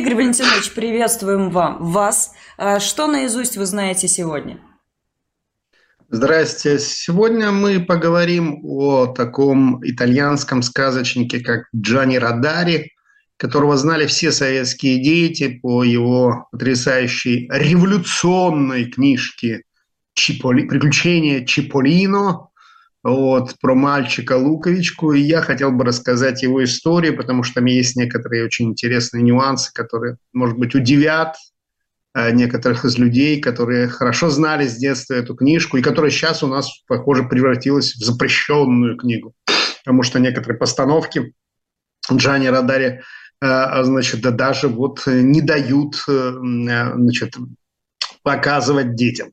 [0.00, 2.32] Игорь Валентинович, приветствуем вам, вас.
[2.56, 4.58] А что наизусть вы знаете сегодня?
[6.08, 6.78] Здрасте.
[6.78, 12.94] Сегодня мы поговорим о таком итальянском сказочнике, как Джани Радари,
[13.36, 19.64] которого знали все советские дети по его потрясающей революционной книжке
[20.14, 20.66] Чиполи...
[20.66, 22.48] «Приключения Чиполино»,
[23.02, 25.12] вот, про мальчика Луковичку.
[25.12, 29.72] И я хотел бы рассказать его историю, потому что там есть некоторые очень интересные нюансы,
[29.72, 31.36] которые, может быть, удивят
[32.14, 36.46] э, некоторых из людей, которые хорошо знали с детства эту книжку, и которая сейчас у
[36.46, 39.34] нас, похоже, превратилась в запрещенную книгу.
[39.84, 41.32] Потому что некоторые постановки
[42.12, 43.00] Джани Радари,
[43.42, 47.34] э, значит, да даже вот не дают э, значит,
[48.22, 49.32] показывать детям.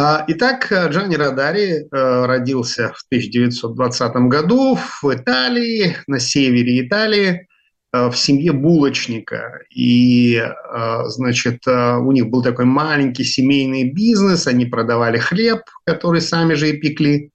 [0.00, 7.48] А, итак, Джанни Радари э, родился в 1920 году в Италии, на севере Италии,
[7.92, 9.58] э, в семье булочника.
[9.74, 16.54] И, э, значит, у них был такой маленький семейный бизнес, они продавали хлеб, который сами
[16.54, 17.32] же и пекли.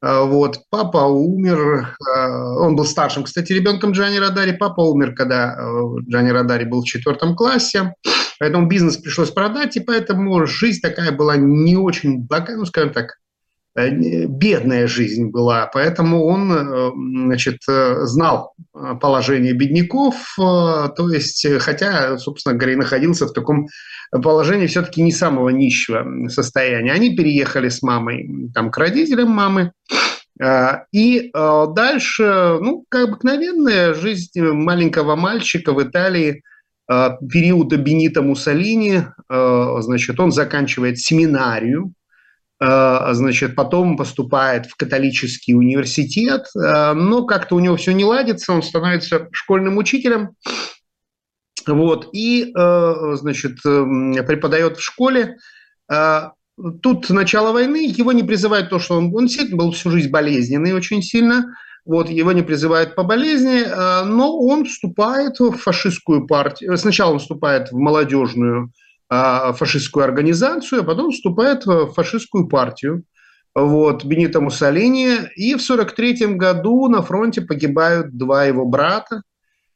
[0.00, 1.96] Вот, папа умер,
[2.60, 4.52] он был старшим, кстати, ребенком Джани Радари.
[4.52, 5.58] Папа умер, когда
[6.08, 7.94] Джани Радари был в четвертом классе.
[8.38, 13.16] Поэтому бизнес пришлось продать, и поэтому жизнь такая была не очень богатая, ну, скажем так,
[13.74, 16.90] э, бедная жизнь была, поэтому он э,
[17.26, 18.52] значит, э, знал
[19.00, 23.68] положение бедняков, то есть, хотя, собственно говоря, и находился в таком
[24.10, 26.92] положении все-таки не самого нищего состояния.
[26.92, 29.72] Они переехали с мамой там, к родителям мамы,
[30.92, 36.42] и дальше, ну, как обыкновенная жизнь маленького мальчика в Италии–
[36.88, 41.92] периода Бенита Муссолини, э, значит, он заканчивает семинарию,
[42.60, 48.62] э, значит, потом поступает в католический университет, но как-то у него все не ладится, он
[48.62, 50.30] становится школьным учителем,
[51.66, 55.38] вот, и, значит, преподает в школе.
[55.88, 61.02] Тут начало войны, его не призывают то, что он, он был всю жизнь болезненный очень
[61.02, 66.76] сильно, вот, его не призывают по болезни, э, но он вступает в фашистскую партию.
[66.76, 68.72] Сначала он вступает в молодежную
[69.08, 73.04] э, фашистскую организацию, а потом вступает в фашистскую партию
[73.54, 75.14] вот, Бенита Муссолини.
[75.36, 79.22] И в 1943 году на фронте погибают два его брата,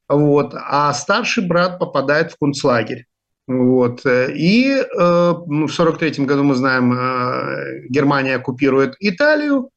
[0.08, 3.06] вот, а старший брат попадает в концлагерь.
[3.46, 4.04] Вот.
[4.04, 9.70] И э, в 1943 году, мы знаем, э, Германия оккупирует Италию,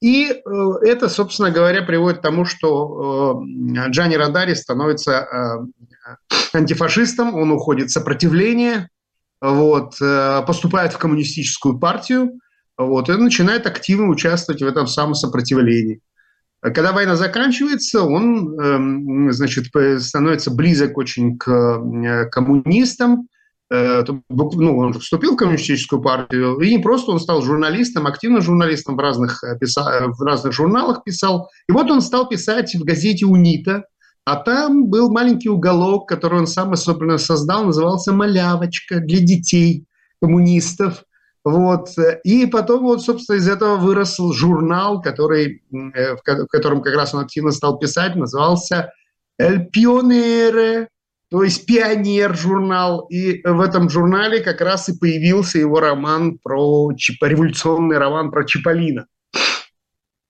[0.00, 0.40] и э,
[0.82, 6.16] это, собственно говоря, приводит к тому, что э, Джани Радари становится э,
[6.52, 8.88] антифашистом, он уходит в сопротивление,
[9.40, 9.98] вот,
[10.46, 12.40] поступает в коммунистическую партию
[12.78, 16.00] вот, и начинает активно участвовать в этом самом сопротивлении.
[16.62, 19.66] Когда война заканчивается, он значит,
[20.00, 23.28] становится близок очень к коммунистам,
[23.68, 29.00] ну, он вступил в коммунистическую партию, и не просто он стал журналистом, активным журналистом в
[29.00, 31.50] разных, э, в разных журналах писал.
[31.68, 33.84] И вот он стал писать в газете «Унита»,
[34.24, 39.84] а там был маленький уголок, который он сам особенно создал, назывался «Малявочка» для детей
[40.20, 41.04] коммунистов.
[41.44, 41.90] Вот.
[42.24, 47.20] И потом, вот, собственно, из этого вырос журнал, который, э, в котором как раз он
[47.20, 48.92] активно стал писать, назывался
[49.40, 50.86] «El Pionere»,
[51.28, 53.06] то есть «Пионер» журнал.
[53.10, 59.06] И в этом журнале как раз и появился его роман про, революционный роман про Чиполлино.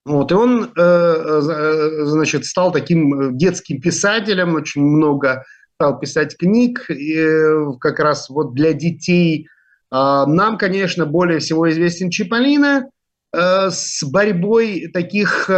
[0.06, 6.88] Вот, и он, э, э, значит, стал таким детским писателем, очень много стал писать книг,
[6.88, 7.26] и
[7.80, 9.48] как раз вот для детей.
[9.90, 12.88] А, нам, конечно, более всего известен Чиполлино
[13.32, 15.50] э, с борьбой таких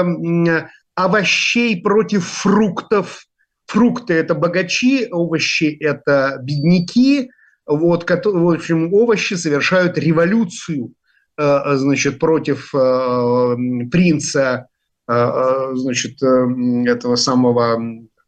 [0.96, 3.27] овощей против фруктов,
[3.68, 7.30] Фрукты– это богачи, овощи– это бедняки.
[7.66, 10.94] Вот, в общем, овощи совершают революцию
[11.36, 13.56] э, значит, против э,
[13.90, 14.68] принца
[15.06, 17.78] э, значит, этого самого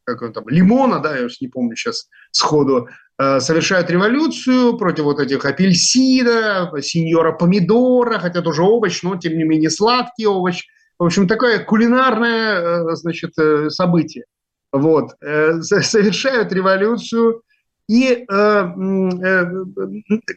[0.04, 5.20] как он там, лимона, да, я уж не помню сейчас сходу, совершают революцию против вот
[5.20, 10.64] этих апельсина, сеньора помидора, хотя тоже овощ, но тем не менее сладкий овощ.
[10.98, 13.34] В общем, такое кулинарное значит,
[13.68, 14.24] событие
[14.72, 17.42] вот, э, совершают революцию,
[17.88, 19.44] и э, э,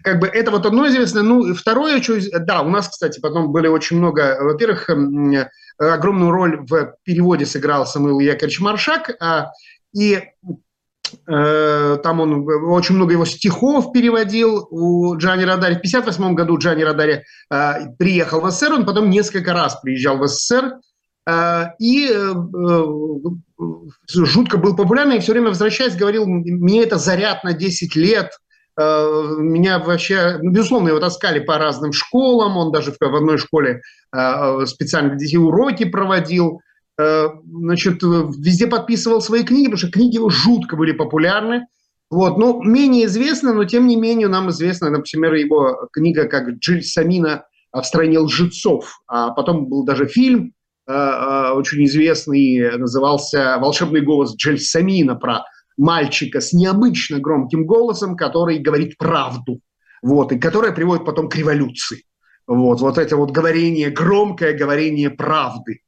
[0.03, 1.21] как бы это вот одно известно.
[1.21, 4.89] Ну, второе, что, да, у нас, кстати, потом были очень много, во-первых,
[5.77, 9.51] огромную роль в переводе сыграл Самуил Яковлевич Маршак, а,
[9.95, 10.23] и
[11.27, 15.75] там он очень много его стихов переводил у Джани Радари.
[15.75, 20.27] В 1958 году Джани Радари э, приехал в СССР, он потом несколько раз приезжал в
[20.27, 20.79] СССР,
[21.79, 22.11] и
[24.11, 28.31] жутко был популярный, и все время возвращаясь, говорил, мне это заряд на 10 лет,
[28.77, 33.81] меня вообще, ну, безусловно, его таскали по разным школам, он даже в одной школе
[34.65, 36.59] специально для уроки проводил,
[36.97, 41.67] значит, везде подписывал свои книги, потому что книги его жутко были популярны,
[42.13, 46.83] вот, ну, менее известно, но тем не менее нам известна, например, его книга как Джиль
[46.83, 49.01] Самина в стране лжецов.
[49.07, 50.53] А потом был даже фильм э, э,
[50.85, 55.45] очень известный, назывался «Волшебный голос Джиль Самина» про
[55.77, 59.59] мальчика с необычно громким голосом, который говорит правду,
[60.01, 62.03] вот, и которая приводит потом к революции.
[62.45, 65.79] Вот, вот это вот говорение, громкое говорение правды.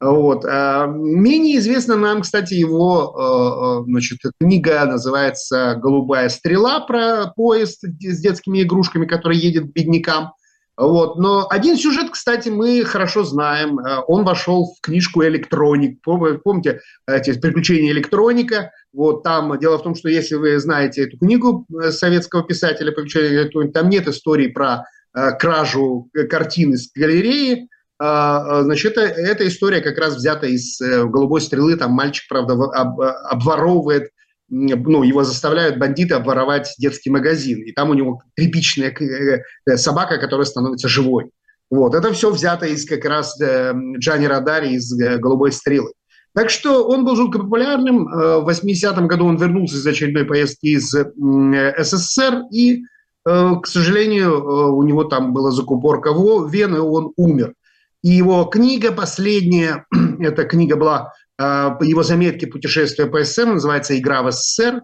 [0.00, 0.44] Вот.
[0.44, 8.62] А, менее известна нам, кстати, его значит, книга называется «Голубая стрела» про поезд с детскими
[8.62, 10.32] игрушками, который едет к беднякам.
[10.80, 11.18] Вот.
[11.18, 13.78] Но один сюжет, кстати, мы хорошо знаем.
[14.06, 16.00] Он вошел в книжку «Электроник».
[16.02, 18.72] Помните эти «Приключения электроника»?
[18.94, 23.42] Вот там дело в том, что если вы знаете эту книгу э, советского писателя «Приключения
[23.42, 24.84] электроника», там нет истории про
[25.14, 27.68] э, кражу картины с галереи,
[28.02, 31.76] а, а, значит, это, эта история как раз взята из э, «Голубой стрелы».
[31.76, 34.10] Там мальчик, правда, об, обворовывает,
[34.50, 37.62] ну, его заставляют бандиты обворовать детский магазин.
[37.62, 41.30] И там у него тряпичная э, э, собака, которая становится живой.
[41.70, 45.92] Вот, это все взято из как раз Джани Радари из «Голубой стрелы».
[46.34, 48.06] Так что он был жутко популярным.
[48.06, 52.82] В 80-м году он вернулся из очередной поездки из СССР, и,
[53.24, 57.54] к сожалению, у него там была закупорка вены, и он умер.
[58.02, 59.84] И его книга последняя,
[60.20, 64.82] эта книга была э, его заметки путешествия по СССР, называется «Игра в СССР»,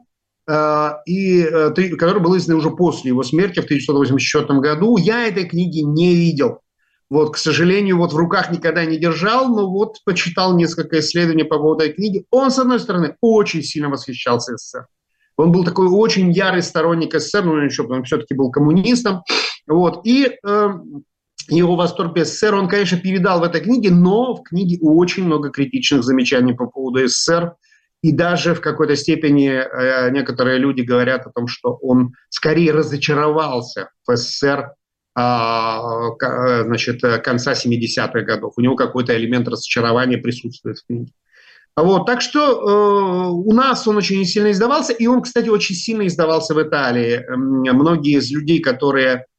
[0.49, 4.97] э, и, э, который был издан уже после его смерти в 1984 году.
[4.97, 6.61] Я этой книги не видел.
[7.09, 11.59] Вот, к сожалению, вот в руках никогда не держал, но вот почитал несколько исследований по
[11.59, 12.27] поводу этой книги.
[12.31, 14.87] Он, с одной стороны, очень сильно восхищался СССР.
[15.37, 19.23] Он был такой очень ярый сторонник СССР, ну, еще, он все-таки был коммунистом.
[19.67, 20.69] Вот, и э,
[21.49, 26.03] его восторг СССР он, конечно, передал в этой книге, но в книге очень много критичных
[26.03, 27.55] замечаний по поводу СССР.
[28.03, 33.91] И даже в какой-то степени э, некоторые люди говорят о том, что он скорее разочаровался
[34.07, 34.73] в СССР
[35.15, 38.55] а, э, значит, конца 70-х годов.
[38.57, 41.13] У него какой-то элемент разочарования присутствует в книге.
[41.75, 46.07] Вот, так что э, у нас он очень сильно издавался, и он, кстати, очень сильно
[46.07, 47.25] издавался в Италии.
[47.29, 49.36] Многие из людей, которые Э, э,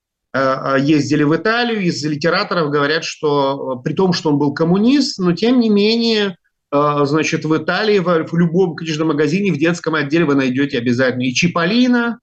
[0.79, 5.33] ездили в Италию, из литераторов говорят, что э, при том, что он был коммунист, но
[5.33, 6.37] тем не менее,
[6.69, 12.19] значит, в Италии, в, любом книжном магазине, в детском отделе вы найдете обязательно и Чиполлино,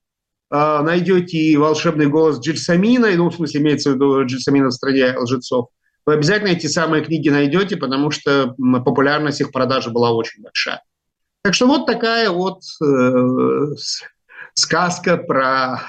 [0.50, 5.68] найдете и волшебный голос Джельсамина, ну, в смысле, имеется в виду Джельсамина в стране лжецов.
[6.06, 10.82] Вы обязательно эти самые книги найдете, потому что популярность их продажи была очень большая.
[11.42, 13.74] Так что вот такая вот э,
[14.54, 15.80] сказка про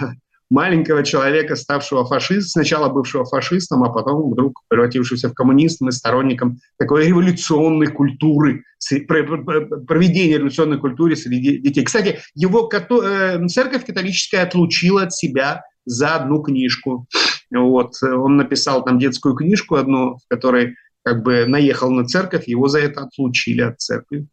[0.50, 6.60] маленького человека, ставшего фашистом, сначала бывшего фашистом, а потом вдруг превратившегося в коммунистом и сторонником
[6.78, 11.84] такой революционной культуры, проведения революционной культуры среди детей.
[11.84, 17.08] Кстати, его э, церковь католическая отлучила от себя за одну книжку.
[17.52, 17.94] Вот.
[18.04, 22.80] Он написал там детскую книжку одну, в которой как бы наехал на церковь, его за
[22.80, 24.28] это отлучили от церкви.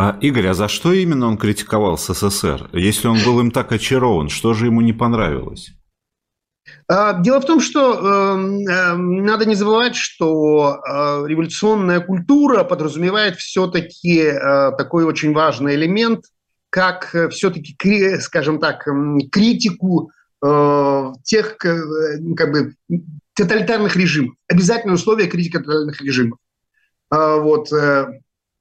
[0.00, 2.70] А, Игорь, а за что именно он критиковал СССР?
[2.72, 5.72] Если он был им так очарован, что же ему не понравилось?
[6.86, 13.38] А, дело в том, что э, э, надо не забывать, что э, революционная культура подразумевает
[13.38, 16.26] все-таки э, такой очень важный элемент,
[16.70, 18.86] как э, все-таки, скажем так,
[19.32, 20.12] критику
[20.46, 22.74] э, тех как бы
[23.34, 24.36] тоталитарных режимов.
[24.46, 26.38] Обязательное условие критики тоталитарных режимов.
[27.10, 27.72] А, вот,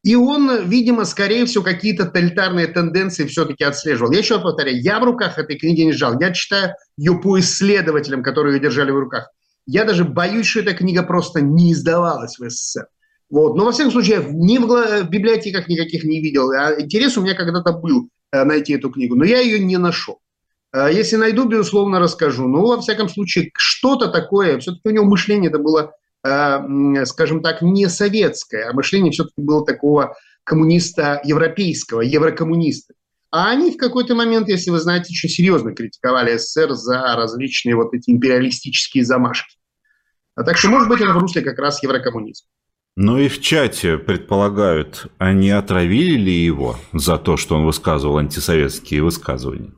[0.08, 4.10] и он, видимо, скорее всего, какие-то тоталитарные тенденции все-таки отслеживал.
[4.14, 6.18] Я еще повторяю, я в руках этой книги не жал.
[6.18, 9.30] Я читаю ее по исследователям, которые ее держали в руках.
[9.66, 12.88] Я даже боюсь, что эта книга просто не издавалась в СССР.
[13.30, 13.58] Вот.
[13.58, 16.52] Но, во всяком случае, ни в библиотеках никаких не видел.
[16.52, 20.20] А интерес у меня когда-то был э, найти эту книгу, но я ее не нашел.
[20.74, 22.48] Э, если найду, безусловно, расскажу.
[22.48, 25.92] Но, во всяком случае, что-то такое, все-таки у него мышление это было
[27.06, 32.94] скажем так, не советское, а мышление все-таки было такого коммуниста европейского, еврокоммуниста.
[33.32, 37.94] А они в какой-то момент, если вы знаете, очень серьезно критиковали СССР за различные вот
[37.94, 39.58] эти империалистические замашки.
[40.36, 42.46] А так что, может быть, это в русле как раз еврокоммунизм.
[42.96, 49.04] Ну и в чате предполагают, они отравили ли его за то, что он высказывал антисоветские
[49.04, 49.74] высказывания?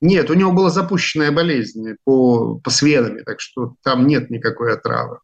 [0.00, 5.18] Нет, у него была запущенная болезнь по, по сведами, так что там нет никакой отравы.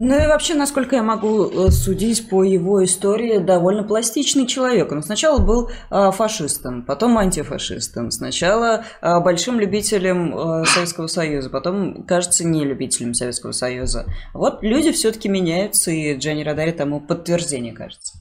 [0.00, 4.92] Ну и вообще, насколько я могу э, судить по его истории, довольно пластичный человек.
[4.92, 12.46] Он сначала был э, фашистом, потом антифашистом, сначала э, большим любителем Советского Союза, потом, кажется,
[12.46, 14.06] не любителем Советского Союза.
[14.34, 18.18] Вот люди все-таки меняются, и Джанни Радари тому подтверждение, кажется.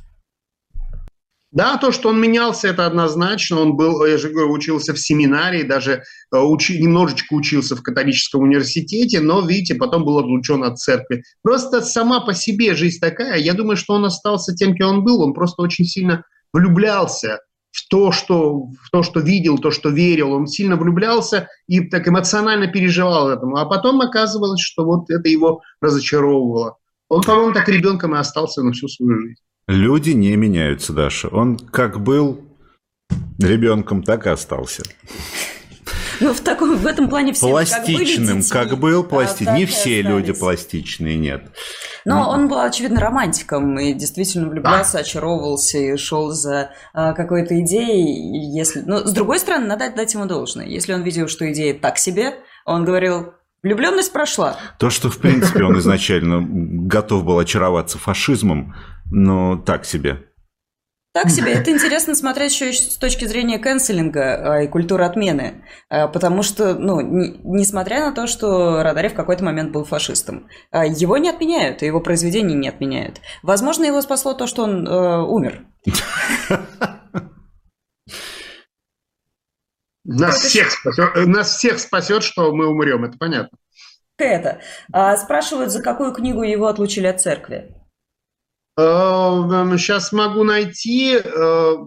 [1.52, 3.62] Да, то, что он менялся, это однозначно.
[3.62, 8.42] Он был, я же говорю, учился в семинарии, даже э, учи, немножечко учился в католическом
[8.42, 11.24] университете, но, видите, потом был отлучен от церкви.
[11.44, 13.38] Просто сама по себе жизнь такая.
[13.38, 15.22] Я думаю, что он остался тем, кем он был.
[15.22, 17.40] Он просто очень сильно влюблялся
[17.72, 20.34] в то, что, в то, что видел, то, что верил.
[20.34, 23.56] Он сильно влюблялся и так эмоционально переживал этому.
[23.56, 26.76] А потом оказывалось, что вот это его разочаровывало.
[27.08, 29.42] Он, по-моему, так ребенком и остался на всю свою жизнь.
[29.68, 31.28] Люди не меняются, Даша.
[31.28, 32.46] Он как был
[33.40, 34.84] ребенком, так и остался.
[36.20, 39.56] Ну, в, таком, в этом плане все Пластичным, как, как был пластичным.
[39.56, 41.52] Не все люди пластичные, нет.
[42.06, 45.00] Но ну, он был, очевидно, романтиком и действительно влюблялся, да.
[45.00, 48.56] очаровывался и шел за а, какой-то идеей.
[48.58, 48.82] Если...
[48.82, 50.66] Но, с другой стороны, надо отдать ему должное.
[50.66, 53.34] Если он видел, что идея так себе, он говорил,
[53.64, 54.56] Влюбленность прошла.
[54.80, 56.42] То, что, в принципе, он изначально
[56.88, 58.76] готов был очароваться фашизмом,
[59.12, 60.28] но так себе.
[61.18, 61.54] Так себе.
[61.54, 65.64] Это интересно смотреть еще с точки зрения канцелинга а, и культуры отмены.
[65.90, 70.86] А, потому что, ну, несмотря на то, что Радарев в какой-то момент был фашистом, а,
[70.86, 73.22] его не отменяют, его произведения не отменяют.
[73.42, 75.66] Возможно, его спасло то, что он э, умер.
[80.04, 83.58] Нас всех, спасет, нас всех спасет, что мы умрем, это понятно.
[84.20, 84.62] Это.
[84.94, 87.76] А, спрашивают, за какую книгу его отлучили от церкви?
[88.78, 91.18] Сейчас могу найти.
[91.18, 91.78] Э,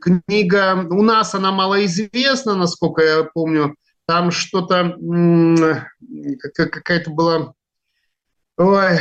[0.00, 3.74] книга у нас она малоизвестна, насколько я помню.
[4.06, 4.96] Там что-то
[6.48, 7.52] какая-то была.
[8.56, 8.98] Ой,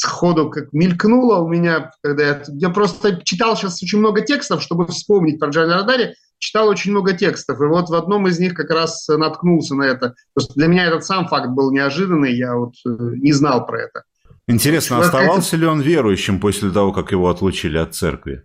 [0.00, 4.86] сходу как мелькнуло у меня, когда я, я просто читал сейчас очень много текстов, чтобы
[4.86, 8.70] вспомнить про Джани Радари читал очень много текстов, и вот в одном из них как
[8.70, 10.14] раз наткнулся на это.
[10.34, 14.04] Просто для меня этот сам факт был неожиданный, я вот э, не знал про это.
[14.50, 15.56] Интересно, вот оставался это...
[15.56, 18.44] ли он верующим после того, как его отлучили от церкви?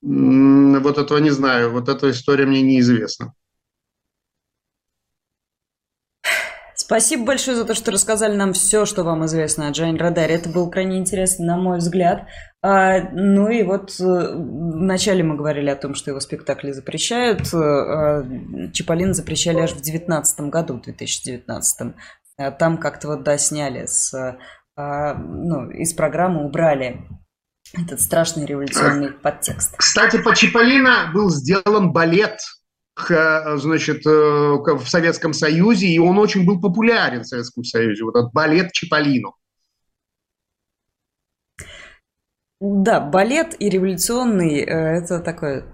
[0.00, 3.34] Вот этого не знаю, вот эта история мне неизвестна.
[6.74, 10.36] Спасибо большое за то, что рассказали нам все, что вам известно о Джейн Радаре.
[10.36, 12.26] Это было крайне интересно, на мой взгляд.
[12.62, 17.52] А, ну и вот э, вначале мы говорили о том, что его спектакли запрещают.
[17.52, 18.24] Э, а,
[18.72, 21.94] Чиполлино запрещали аж в 2019 году, в 2019.
[22.38, 24.38] А там как-то вот, да, сняли с,
[24.78, 27.00] ну, из программы, убрали
[27.74, 29.76] этот страшный революционный подтекст.
[29.76, 32.38] Кстати, по Чиполлино был сделан балет–
[33.06, 38.32] значит, э, в Советском Союзе, и он очень был популярен в Советском Союзе, вот этот
[38.32, 39.32] балет Чиполлино.
[42.60, 44.64] Да, балет и революционный э,–
[44.98, 45.64] это такое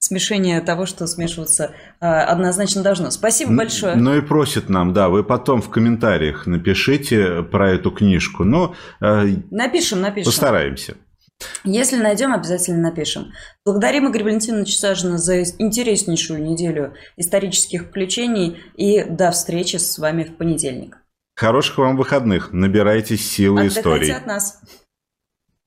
[0.00, 3.10] смешение того, что смешиваться э, однозначно должно.
[3.10, 3.94] Спасибо большое.
[3.94, 8.44] Ну и просит нам, да, вы потом в комментариях напишите про эту книжку.
[8.44, 10.32] Но, напишем, напишем.
[10.32, 10.96] Постараемся.
[11.64, 13.32] Если найдем, обязательно напишем.
[13.64, 20.36] Благодарим Игоря Валентиновича Сажина за интереснейшую неделю исторических включений и до встречи с вами в
[20.36, 20.98] понедельник.
[21.36, 22.52] Хороших вам выходных.
[22.52, 24.10] Набирайтесь силы Отдыхайте истории.
[24.10, 24.60] от нас.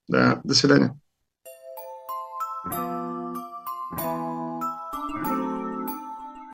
[0.08, 1.00] Да, до свидания.